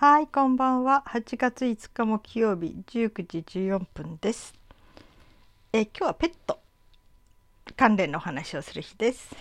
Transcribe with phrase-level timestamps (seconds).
[0.00, 1.04] はい、こんばんは。
[1.08, 4.54] 8月5日木曜日19時14分です。
[5.74, 6.58] え今日はペット
[7.76, 9.36] 関連のお話をする日です。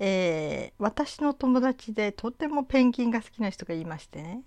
[0.00, 4.42] えー私の友達でとてもペンギンが好きな人がいましてね。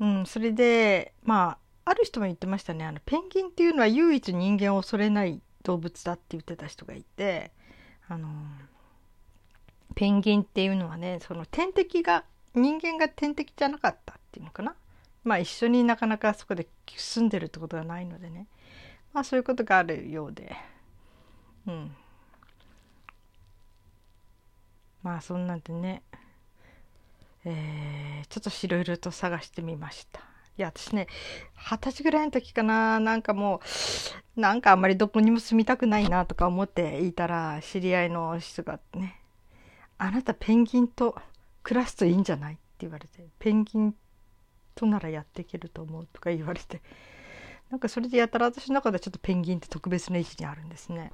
[0.00, 2.84] うん、それで、まあ、ある人も言ってましたね。
[2.84, 7.52] あの、ペンギンっていうのは唯一人間を恐れない動物だって言ってた人がいて、
[8.08, 8.28] あの、
[9.94, 12.24] ペンギンっていうのはね、その天敵が、
[12.56, 14.74] 人間が天敵じゃなかったっていうのかな？
[15.22, 18.46] まあ一緒になかなかそこで住んでるってことがないのでね。
[19.12, 20.56] まあそういうことがあるようで。
[21.66, 21.94] うん。
[25.02, 26.02] まあそんなんでね、
[27.44, 30.20] えーちょっといろいろと探してみました。
[30.58, 31.06] いや私ね
[31.54, 33.60] 二十歳ぐらいの時かななんかも
[34.36, 39.20] うなんかあんまりどこにも住みたくないなとか思っていたら知り合いの人がね
[39.98, 41.14] 「あなたペンギンと
[41.66, 43.96] 暮らすといいんじゃない?」って言われて「ペンギン
[44.76, 46.80] とならやっていけると思う」とか言われて
[47.70, 51.12] なんかそれでやたら私の中でちょっとペンギンって特別な位置にあるんですね。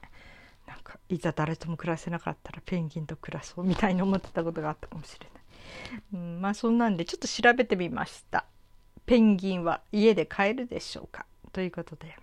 [0.66, 5.42] なんかいざ誰とも暮らせなかったらペンギンと暮らそうみたいに思ってたことがあったかもしれない。
[6.12, 8.46] うん、まあそんなんでちょっと調べてみました。
[9.06, 11.26] ペンギンは家で飼えるでしょうか？
[11.52, 12.14] ということで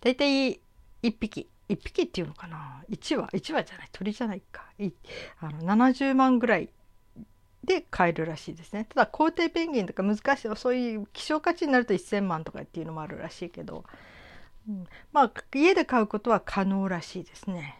[0.00, 0.60] 大体
[1.02, 3.88] 1匹1匹っていうのかな？1羽？1羽じゃない？
[3.92, 4.92] 鳥じゃないかい
[5.40, 6.70] あの70万ぐらい
[7.64, 13.84] で買えるらしいですねただ皇帝ペンギンとか難しいそういう希少価値になると1,000万とかっていうのもあるらしいけど、
[14.68, 17.78] うん、まあ家で飼うことは可能らしいですね。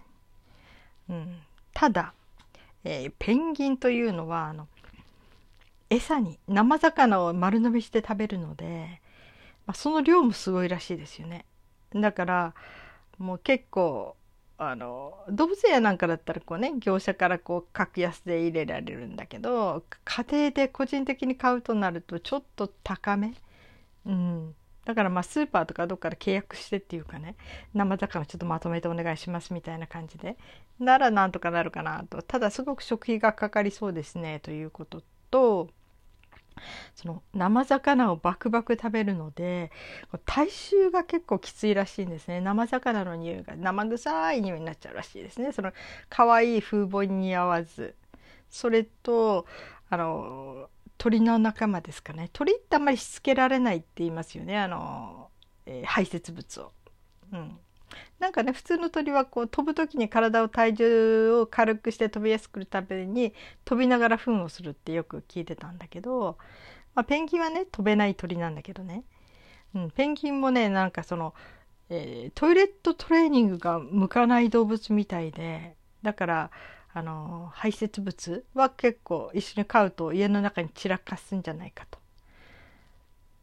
[1.08, 1.38] うん、
[1.72, 2.12] ただ、
[2.84, 4.68] えーペンギンというのはあの
[5.90, 9.00] 餌に生魚を丸飲みして食べるので、
[9.66, 11.46] まあ、その量もすごいらしいですよね。
[11.94, 12.54] だから
[13.18, 14.16] もう結構
[14.60, 23.34] あの動物園なんかだったらこうね業者からこう格安で入れられるんだけど家庭で個人的に買うとなるとちょっと高め、
[24.04, 27.36] うん、だからまあスーパーとかどっかで契約してっていうかね
[27.72, 30.36] 生魚ちょっとまとめてお願いしますみたいな感じで
[30.80, 32.22] ならなんとかなるかなと。
[32.22, 35.68] ただすごく食費がかかりそうですねということと
[36.94, 39.70] その生魚をバクバク食べるので
[40.24, 42.40] 体臭が結構きついらしいんですね。
[42.40, 45.52] 生魚の匂いが生臭い匂いになっちゃうらしいですね。
[45.52, 45.72] その
[46.08, 47.94] 可愛い風貌に似合わず。
[48.50, 49.46] それと
[49.90, 52.30] あの鳥の仲間ですかね。
[52.32, 54.58] 鳥ってあんまりしつけられないって言いますよね。
[54.58, 55.30] あの、
[55.66, 56.72] えー排泄物を。
[57.32, 57.58] うん。
[58.18, 63.32] なんかね普通の鳥はこう飛ぶ時に体を体重を軽くして飛びやすくするために
[63.64, 66.38] 飛びながら糞をするってよく聞いてたんだけど、
[66.94, 69.04] まあ、ペンギンはね飛べない鳥なんだけどね、
[69.74, 71.34] うん、ペンギンもねなんかその、
[71.90, 76.50] えートイレットトレーニングが向かない動物みたいでだから
[76.92, 81.98] あの排泄物は結構一緒に飼うと家の中に散らかすんじゃないかと。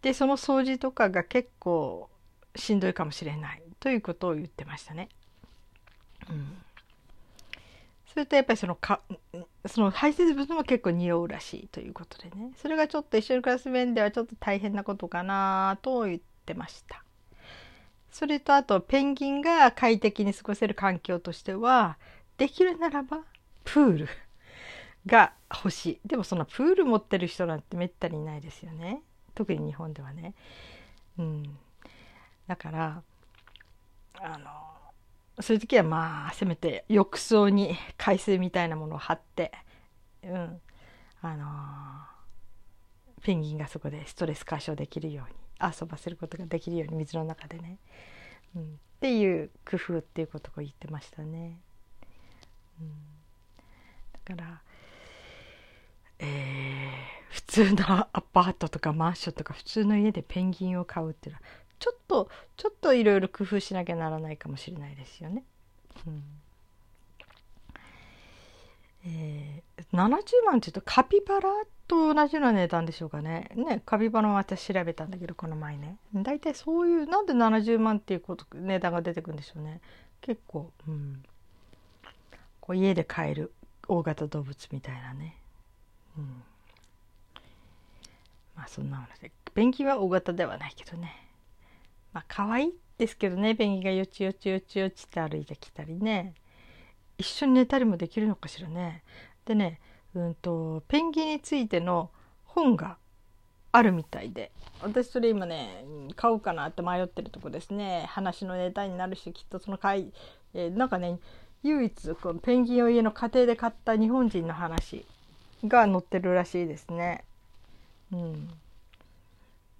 [0.01, 2.09] でその掃除とかが結構
[2.55, 5.09] しんどいかもしれないということを言ってましたね。
[6.29, 6.57] うん、
[8.07, 9.01] それとやっぱりそのか
[9.66, 17.03] その排泄物も結構匂うらしいということでねそれがちょっと一緒に暮らす面ではちょっと大変なことかなと言ってました。
[18.11, 21.97] それとあとペンギンが快適に過ごせる環境としては
[22.38, 23.19] できるならば
[23.65, 24.07] プール
[25.05, 29.01] が欲しいでもそのプール持ってる人なんてめったにいないですよね
[29.33, 30.33] 特に日本ではね。
[31.19, 31.57] うん、
[32.47, 33.03] だから
[34.22, 39.51] あのそういう時はまあせめて浴槽に海水みたいなものを張って、
[40.23, 40.61] うん、
[41.22, 41.45] あの
[43.22, 47.79] ペンギンがそこでストレス解消できるように遊ばせることができるように水の中でね、
[48.56, 48.66] うん、っ
[49.01, 51.59] ていう工夫っていうことを言ってましたね。
[52.79, 52.91] うん、
[54.25, 54.62] だから、
[56.19, 61.45] えー普通のアパートとかマンションとか普通の家でペンギンを飼うっていうのは
[61.85, 65.44] ちょっとちょっといろいろ工夫しなきゃならないかもしれないですよね。
[66.07, 66.23] うん
[69.06, 71.50] えー、70万っていうとカピバラ
[71.88, 73.51] と同じような値段でしょうかね。
[73.54, 76.00] ねカピバラも私調べたんだけどこの前ね。
[76.15, 79.80] 大体そういうなんで70万っていうこと値段が出てくるんでしょうね。
[80.21, 81.24] 結構、うん、
[82.62, 83.54] こう家で飼える
[83.88, 85.38] 大型動物みたいなね。
[86.18, 86.44] うん
[88.56, 91.25] まあそんなのでペンギンは大型ではないけどね
[92.15, 96.33] まあ可愛いですけどねペンギンがよちよちよちよちって歩いてきたりね。
[97.17, 99.03] 一緒に寝たりもできるのかしらね。
[99.44, 99.81] でね
[100.15, 102.09] うんとペンギンについての
[102.45, 102.95] 本が
[103.73, 104.50] あるみたいで。
[104.81, 105.83] 私それ今ね
[106.15, 108.06] 買おうかなって迷ってるとこですね。
[108.07, 110.13] 話のネタになるしきっとその買い、
[110.53, 111.19] えーなんかね
[111.63, 115.06] 唯一このペンギンを家の家庭で買った日本人の話
[115.65, 117.25] が載ってるらしいですね。
[118.13, 118.50] うん。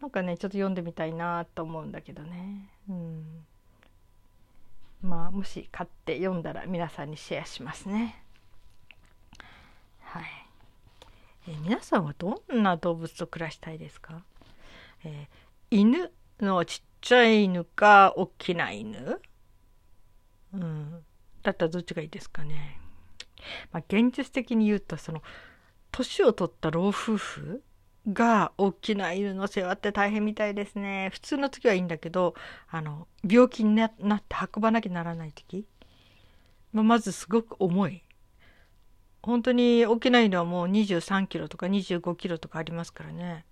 [0.06, 2.70] なんかねちょっと読んでみたいなと思うんだけどね。
[2.88, 3.44] うん。
[5.02, 8.24] まあもし買って読んだら皆さんにシェアしますね。
[10.02, 10.24] はい、
[11.48, 14.22] え、皆さんはどんな動物と暮らしたいですか、
[15.04, 19.20] えー、犬のちっちゃい犬か大きな犬？
[20.54, 21.04] うん。
[21.42, 22.80] だったらどっちがいいですかね？
[23.72, 25.24] まあ現実的に言うとその
[25.92, 27.64] 年を取った老夫婦？
[28.12, 31.10] が大きな犬の世話って大変みたいですね。
[31.12, 32.36] 普通の時はいいんだけど、
[32.70, 35.66] あの、病気になって運ばなきゃならない時、
[36.72, 38.04] まあ、まずすごく重い。
[39.24, 43.46] 本当に大きな犬はもう23キロとか25キロとかありますからね。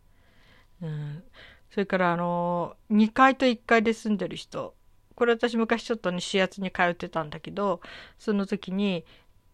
[0.81, 1.23] うん。
[1.71, 4.75] それからあの、2階と1階で住んでる人。
[5.15, 7.81] これ私昔ちょっとね、指圧に通ってたんだけど、
[8.19, 9.03] その時に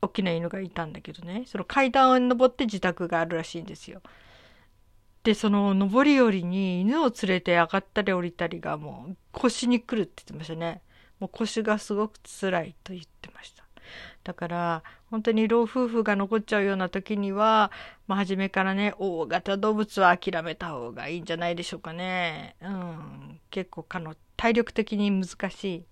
[0.01, 4.01] 大きな犬がいたんだけどね、その階段を登って自宅があるらしいんですよ。
[5.29, 10.81] で、その上り下りに犬を連れて上がったり降りたりがもう腰に来るって言ってましたね。
[11.19, 13.63] もう腰がすごく辛いと言ってました。
[14.23, 17.71] だから本当に老夫婦が残っちゃうような時には、
[18.07, 22.55] まあ、初めからね大型動物は諦めた方がいいんじゃないでしょうかね。
[22.63, 25.83] うん、結構かの体力的に難しい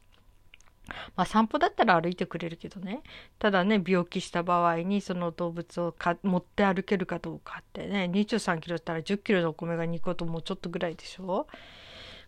[1.15, 3.01] まあ散歩だったら歩いてくれるけどね。
[3.39, 11.47] ただね、病気した場合にその動物をか持って歩けるかどうかってね、23キロだったら10キロのお米が2個ともうちょっとぐらいでしょ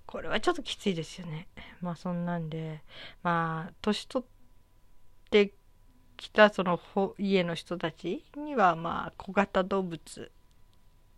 [0.05, 1.47] これはちょっときついですよね。
[1.81, 2.81] まあそんなんで、
[3.23, 5.53] まあ年取って
[6.17, 6.79] きたその
[7.17, 10.31] 家の人たちにはまあ小型動物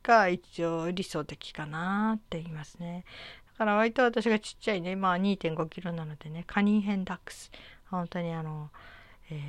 [0.03, 3.05] が一応理想的かなって言いますね。
[3.61, 7.51] から割と私がちっちゃいね、まあ2.5キロなのでね、カニンヘンダックス。
[7.91, 8.71] 本当にあの、
[9.29, 9.39] えー、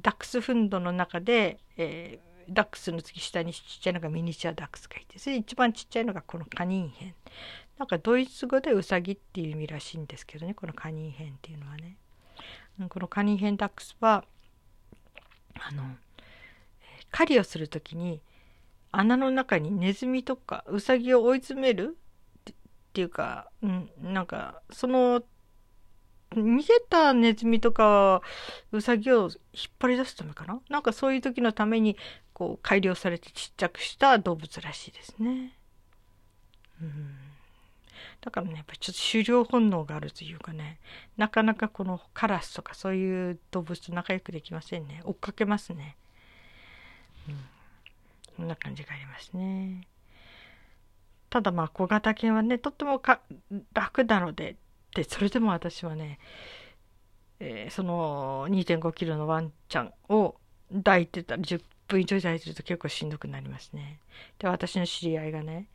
[0.00, 7.14] ダックスフンドの中で、えー、ダックスの次下にちっちゃいのがミニチュアダックスがいて、それ一番ちっちゃいのがこのカニンヘン。
[7.78, 11.96] なんかドイツ語でウサギっていう意味らしいんですけどね、このカニンヘンっていうのはね。
[12.88, 14.24] このカニンヘンダックスは、
[15.58, 15.82] あの、
[17.10, 18.22] 狩りをする時に
[18.92, 21.96] 穴の中にネズミとかウサギを追い詰める
[22.92, 25.22] っていうか、うん、なんか、その、
[26.32, 28.20] 逃げたネズミとか、
[28.70, 29.30] ウサギを引っ
[29.78, 30.60] 張り出すためかな？
[30.68, 31.96] なんかそういう時のために、
[32.34, 35.56] こう、改良されてちっちゃくした動物らしいですね。
[36.82, 37.16] うん。
[38.20, 40.80] だからね、やっぱちょっと狩猟本能があるというかね、
[41.16, 45.00] なかなかこのカラスとかそういう動物と仲良くできませんね。
[45.04, 45.96] 追っかけますね。
[47.26, 47.36] うん。
[48.36, 49.88] こんな感じがありますね。
[51.32, 53.00] ただまあ小型犬はねとっても
[53.72, 54.56] 楽なので
[54.94, 56.18] でそれでも私はね、
[57.40, 60.36] えー、その2.5キロのワンちゃんを
[60.70, 63.98] 抱いてたら10分以上抱いてると結構しんどくなりますね。
[64.38, 65.68] で私の知り合いがね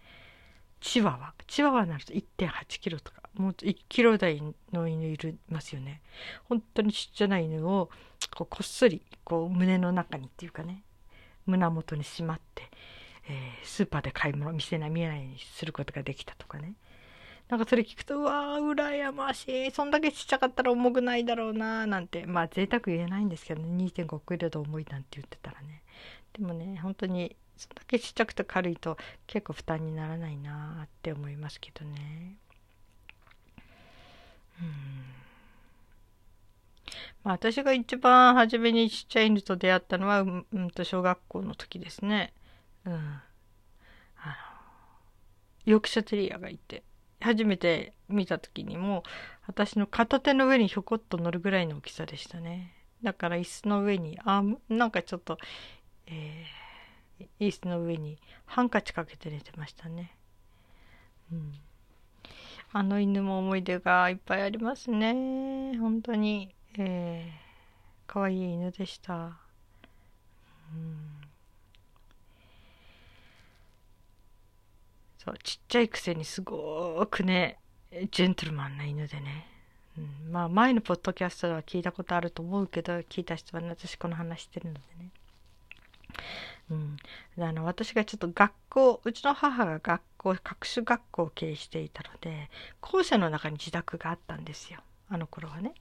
[0.79, 5.17] チワワチワワになると1.8キロとかもう1キロ台の犬い
[5.49, 6.03] ますよね。
[6.43, 7.89] 本当にちっちゃな犬を
[8.35, 10.83] こうこっそりこう胸の中にっていうかね
[11.47, 12.69] 胸元にしまって
[13.29, 16.73] えー、スーパーで買い物見せない見えないようにすることができたとかね。
[17.49, 19.71] なんかそれ聞くとうわー羨ましい。
[19.71, 22.25] そんだけちっちゃかったら重くないだろうなーなんて。
[22.25, 23.69] まあ贅沢言えないんですけどね。
[23.85, 25.83] 2.5キロで重いなんて言ってたらね。
[26.33, 32.37] でもね本当にそんだけちっちゃくて軽いと結構負担にならないなーって思いますけどね。
[34.61, 34.67] うん。
[37.23, 42.33] まあ、私が一番初めにちっちゃい犬と出会ったのは、うん、と小学校の時ですね。
[42.85, 43.21] うん、
[45.67, 46.81] ヨークシャテリアがいて
[47.19, 49.03] 初めて見た時にも
[49.47, 52.73] 私の片手の上にひょこっと乗るぐらいの大きさでしたね。
[53.03, 55.37] だから椅子の上にあなんかちょっと、
[56.07, 60.15] えー、椅子の上にハンカチかけて寝てましたね。
[61.33, 61.53] うん。
[62.71, 65.77] あの犬も思い出がいっぱいありますね。
[65.77, 66.55] 本当に。
[66.77, 69.13] えー、かわいい犬でした。
[69.13, 71.16] うん。
[75.17, 77.59] そうちっちゃいくせにすごくね
[78.11, 79.47] ジェントルマンな犬でね、
[79.97, 85.11] うん、まあ前のポッドキャストでは聞いたことあると思うけど聞いた人はね私この話してるのでね。
[86.69, 86.97] うん、
[87.41, 92.49] あの私がちょっと学校うちの母が学校各種学校を経営していたので
[92.81, 94.79] 校舎の中に自宅があったんですよ。
[95.09, 95.73] あの頃はね。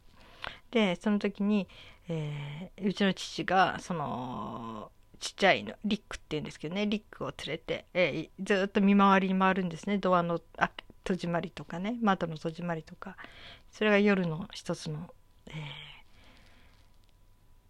[0.70, 1.66] でその時に、
[2.08, 9.98] えー、うちの父がそのちっちゃいのリックっていうんですけどねリックを連れて、えー、ずっと見回りに回るんですね。
[9.98, 10.40] ドアの
[11.04, 13.16] 戸締まりとかね窓の戸締まりとか。
[13.70, 15.12] それが夜の一つの、
[15.48, 15.54] えー、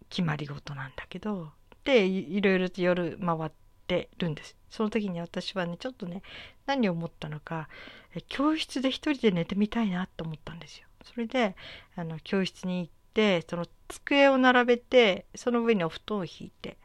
[0.09, 1.53] 決まり事なんだけど。
[1.85, 3.51] でいろいろと夜回っ
[3.87, 4.57] てるんです。
[4.69, 6.23] その時に私はねちょっとね
[6.67, 7.69] 何を思ったのか
[8.27, 10.89] 教室で一人で寝てみたいなと思ったんですよ。
[11.05, 11.55] それで
[11.95, 16.77] あの教室に行ってその机を並べてその上にお布団を引いて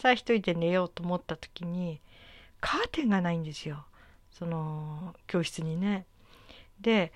[0.00, 2.00] さあ一人で寝ようと思った時に
[2.58, 3.84] カーテンがないんですよ。
[4.30, 6.06] その教室にね。
[6.80, 7.12] で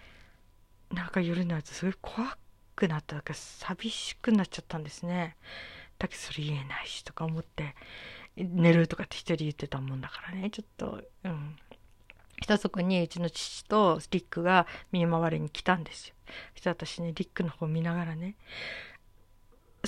[0.93, 2.37] なんか夜になるとすごい怖
[2.77, 5.39] くなったか寂しくなっちゃったんですね。
[5.99, 7.75] だけどそれ言えないしとか思って
[8.37, 10.51] 寝るとかって一人言ってたもんだからね。
[10.51, 11.57] ちょっとうん。
[12.43, 16.15] 一そこにうちの父とリックが見回りに来たんですよ。
[16.53, 18.37] そして私ねリックの方見ながらね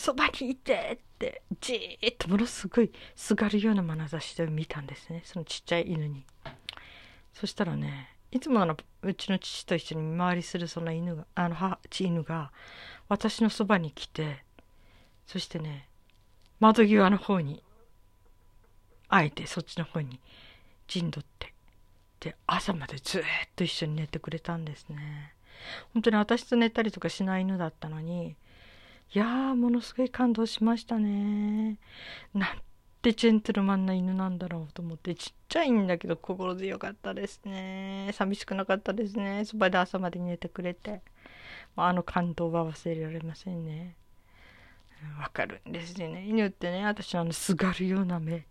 [0.06, 5.22] そばにいてってじーっとものすごいすがるような眼差しで見たんですね。
[5.24, 6.24] そのちっちゃい犬に。
[7.34, 12.52] そしたらねいつもあのうちの父と一緒に見回りするその犬があの母犬が
[13.08, 14.44] 私のそばに来て
[15.26, 15.88] そしてね
[16.60, 17.64] 窓際の方に
[19.08, 20.20] あえてそっちの方に
[20.86, 21.52] 陣取って
[22.20, 23.22] で朝までずっ
[23.56, 25.34] と一緒に寝てくれたんですね。
[25.94, 28.36] 本当に私と寝たりとかしない犬だったのに
[29.14, 31.78] いやーものすごい感動しましたね。
[32.34, 32.62] なん
[33.02, 38.10] てジェントルマンな犬なんだろうと思ってちっちゃいんだけど心強かったですね。
[38.12, 39.44] 寂しくなかったですね。
[39.44, 41.02] そばで朝まで寝てくれて。
[41.78, 43.96] あの感動は忘れられませんね。
[45.20, 46.24] わかるんですよね。
[46.26, 48.46] 犬ってね私のあのすがるような目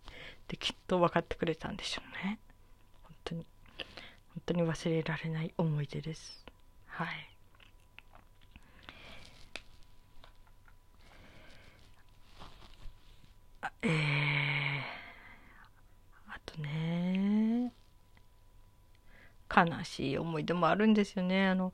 [0.46, 2.38] できっと分かってくれたんでしょうね。
[3.02, 3.46] 本当に。
[4.34, 6.46] 本当に忘れられない思い出です。
[6.86, 7.35] はい。
[13.88, 17.72] えー、あとね
[19.54, 21.48] 悲しい思い出もあるんですよね。
[21.48, 21.72] あの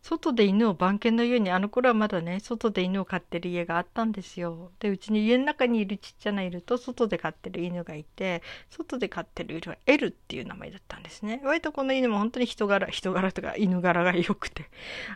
[0.00, 4.70] 外で犬を番犬のようにあの頃はまだね外で犬を飼ってる家があったんですよ。
[4.78, 11.40] でうちに家の中にいるちっちゃな犬と外で飼ってる犬がいて外で飼ってる犬はエルっていう名前だったんですね。
[11.44, 14.70] 割とこの犬も本当に人柄人柄とか犬柄が良くて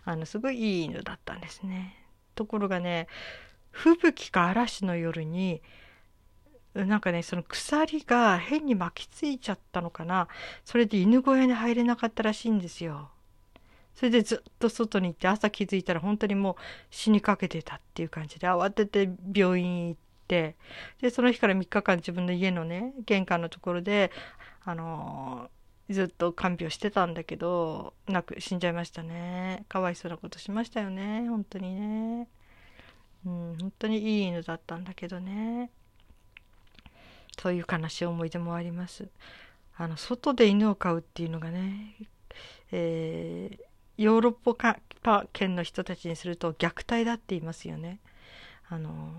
[0.04, 1.96] あのすごいいい犬だったんですね。
[2.34, 3.06] ところがね
[3.70, 5.62] 吹雪か嵐の夜に
[6.74, 10.28] なんかねその鎖が変に巻きついちゃったのかな。
[10.64, 13.10] それで犬小屋に入れなかったらしいんですよ。
[13.94, 16.54] それでずっと外に行って朝気づいたら本当にもう
[16.90, 20.56] 死にかけてたっていう感じで慌てて病院行って。
[21.00, 24.10] でその日から3日間自分の家のね玄関のところで
[24.64, 25.50] あの
[25.90, 29.66] ずっと看病してたんだけどなく死んじゃいましたね。
[29.68, 32.28] かわいそうなことしましたよね本当にね。
[33.26, 35.70] うん本当にいい犬だったんだけどね。
[37.42, 39.08] そういう悲しい思い出もあります
[39.76, 41.96] あの外で犬を飼うっていうのがね、
[42.70, 48.00] えーヨーロッパ圏の人たちにすると虐待だって言いますよね。
[48.68, 49.12] あの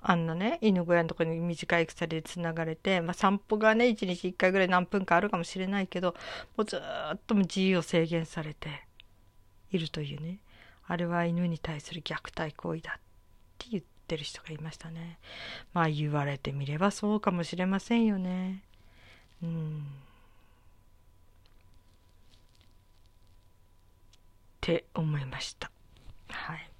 [0.00, 6.14] あんなね犬小屋のとこに短い鎖でつながれて、まあ、散歩がね1日1回ぐらい何分かあるかもしれないけど
[6.56, 8.86] もうずっと自由を制限されて
[9.72, 10.40] いるというね
[10.86, 13.00] あれは犬に対する虐待行為だっ
[13.58, 15.18] て言っててる人がいましたね
[15.72, 18.62] まあ言われてみればそうかもしれませんよね
[19.42, 19.86] うん
[24.58, 25.70] って思いました。
[26.28, 26.70] はい。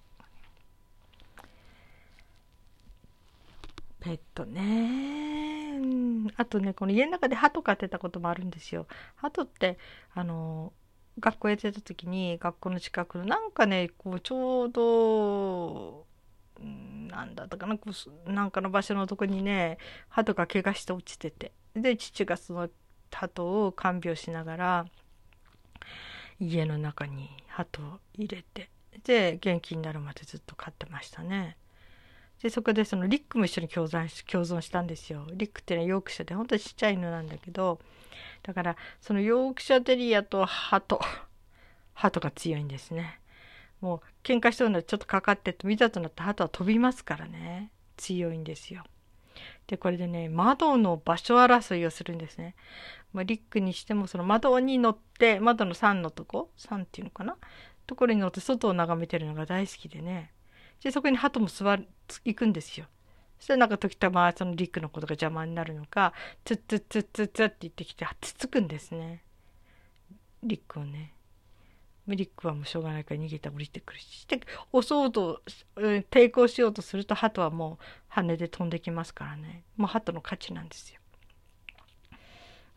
[4.01, 5.81] ペットね、
[6.37, 8.87] あとねこの家の中で鳩飼ってたこともあるんですよ。
[9.17, 9.79] 鳩って
[10.15, 10.73] あの
[11.19, 16.07] 学校やってた時に学校の近くのなんかねこうちょうど
[16.61, 17.77] なんだったかな
[18.27, 22.69] なんかの場所のとこにね鳩が怪我して落ちててで父がその
[23.11, 24.87] 鳩を看病しながら
[26.41, 28.71] 家の中に鳩を入れて
[29.05, 31.57] で元気になるまでずっと飼ってましたね。
[32.43, 35.27] でそこでそのリックも一緒に共存し共存したんですよ。
[35.33, 37.81] リックっていうのはヨークシャで本当にちっちゃい犬なんだけど
[38.43, 41.01] だからそのヨークシャテリアと鳩
[41.95, 43.21] 鳩が強いんですね。
[43.81, 47.71] もう喧嘩しそうなちょっとかかってといざとなって鳩は飛びますからね。
[47.97, 48.85] 強いんですよ。
[49.67, 52.55] でこれでね窓の場所争いをするんですね。
[53.13, 57.37] まあ、リックにしてもその窓に乗って窓の3のとこ3っていうのかな？
[57.87, 60.33] ところに乗って外を眺めてるのが大好きでね。
[60.83, 61.89] でそこに鳩も座る
[62.25, 62.87] 行くんですよ。
[63.39, 66.13] そしたらなんか時たまそのリックのことが邪魔になるのか
[66.45, 69.23] ツッツッツッツッツッって言ってきてつつくんですね。
[70.43, 71.13] リックをね。
[72.17, 74.41] リックはもうしょうがないから逃げて降りてくるしで
[74.73, 75.43] 押そうと、
[75.77, 79.63] 抵抗しようとすると鳩はもう羽で飛んできますからね。
[79.77, 81.01] もう鳩の勝ちなんですよ。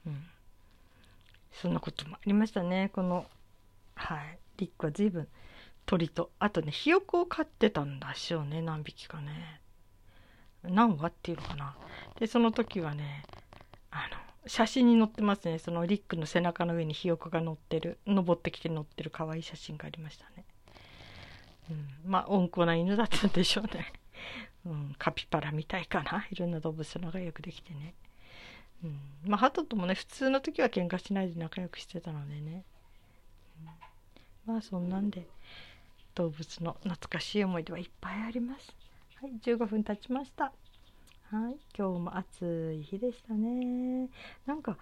[0.08, 0.24] うん、
[1.52, 2.90] そんなこともありましたね。
[2.94, 3.26] この
[3.96, 4.38] はい。
[4.58, 5.28] リックは随分
[5.86, 8.62] 鳥とあとねひよこを飼ってたんだしょうね。
[8.62, 9.62] 何匹かね。
[10.64, 11.76] 何羽っていうのかな。
[12.20, 13.24] でその時はね
[14.48, 15.60] 写真に載ってますね。
[15.60, 18.00] そのリックの背中の上にひよこが乗ってる。
[18.08, 20.46] 登ってきて乗ってる可愛い写真がありましたね、
[21.70, 23.94] うん、まあ温厚な犬だったんでしょうね、
[24.66, 26.26] うん、カピバラみたいかな。
[26.32, 27.94] いろんな動物と仲良くできてね、
[28.84, 32.64] うん、まあハトともね普通の時は喧嘩しないで仲良くしてたのでね、
[34.48, 35.28] うん、まあそんなんで
[36.16, 38.76] 動物の懐かしい思い出はいっぱいあります。
[39.22, 40.52] はい15分経ちました。
[41.32, 44.10] はい、今日も暑い日でしたね。
[44.46, 44.78] なんか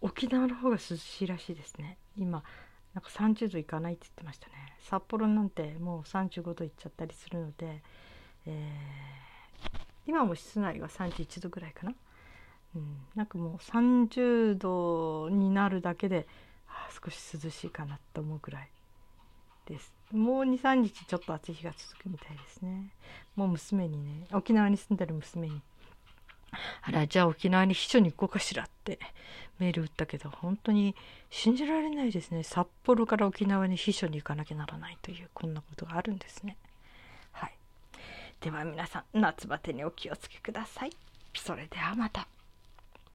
[0.00, 1.98] 沖縄の方が涼しいらしいですね。
[2.16, 2.44] 今
[2.94, 4.52] なんか30度いかないって言ってましたね。
[4.88, 7.82] 札幌なんてもう35度いっちゃったりするので、
[8.46, 11.94] えー、今も室内は31度ぐらいかな。
[12.76, 16.28] うん、なんかもう30度になるだけで、
[16.68, 18.70] あ、少し涼しいかなと思うぐらい
[19.66, 19.92] です。
[20.12, 22.92] もう23日ちょっと暑い日が続くみたいですね。
[23.34, 25.60] もう娘にね沖縄に住んでる娘に
[26.82, 28.98] あら、じゃあ沖縄に秘書に行こうかしらって
[29.58, 30.96] メール打ったけど、本当に
[31.30, 32.42] 信じられないですね。
[32.42, 36.56] 札幌から沖縄に秘書に行かなきゃならないという、こんなことがあるんですね。
[37.32, 37.54] はい。
[38.40, 40.90] では皆さん、夏バテにお気をつけください。
[41.34, 42.26] それではまた。